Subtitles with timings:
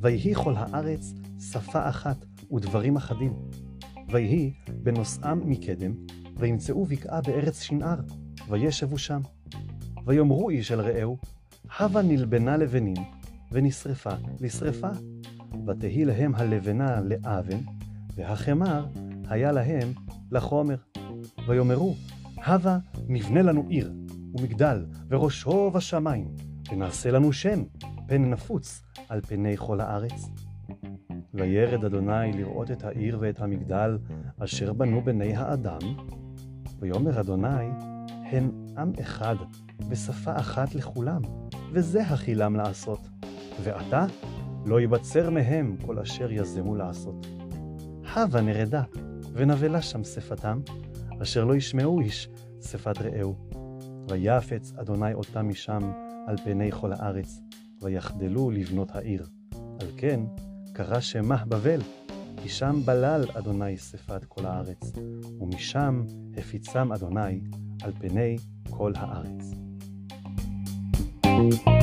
[0.00, 1.12] ויהי כל הארץ
[1.52, 3.34] שפה אחת ודברים אחדים.
[4.08, 4.52] ויהי
[4.82, 5.92] בנוסעם מקדם,
[6.36, 8.00] וימצאו בקעה בארץ שנער,
[8.48, 9.20] וישבו שם.
[10.06, 11.18] ויאמרו איש אל רעהו,
[11.78, 12.96] הבה נלבנה לבנים,
[13.52, 14.10] ונשרפה
[14.40, 14.88] לשרפה.
[15.66, 17.58] ותהי להם הלבנה לאבן,
[18.14, 18.86] והחמר
[19.28, 19.92] היה להם
[20.32, 20.76] לחומר.
[21.48, 21.94] ויאמרו,
[22.36, 22.78] הבה
[23.08, 23.92] נבנה לנו עיר,
[24.34, 26.28] ומגדל, וראשו בשמיים,
[26.72, 27.62] ונעשה לנו שם,
[28.10, 30.28] פן נפוץ על פני כל הארץ.
[31.34, 33.98] וירד אדוני לראות את העיר ואת המגדל
[34.38, 35.78] אשר בנו בני האדם,
[36.78, 37.66] ויאמר אדוני,
[38.30, 39.36] הן עם אחד
[39.88, 41.22] ושפה אחת לכולם,
[41.72, 43.08] וזה החילם לעשות.
[43.62, 44.06] ועתה
[44.66, 47.26] לא ייבצר מהם כל אשר יזמו לעשות.
[48.14, 48.82] הבה נרדה,
[49.32, 50.60] ונבלה שם שפתם,
[51.22, 52.28] אשר לא ישמעו איש
[52.60, 53.34] שפת רעהו.
[54.08, 55.92] ויפץ אדוני אותם משם
[56.26, 57.40] על פני כל הארץ,
[57.82, 59.26] ויחדלו לבנות העיר.
[59.80, 60.20] על כן
[60.72, 61.80] קרא שמה בבל,
[62.42, 64.92] כי שם בלל אדוני שפת כל הארץ,
[65.40, 66.04] ומשם
[66.36, 67.40] הפיצם אדוני
[67.82, 68.36] על פני
[68.70, 69.54] כל הארץ.
[71.22, 71.79] thank you